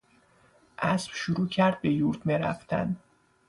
[0.79, 2.95] اسب شروع کرد به یورتمه رفتن.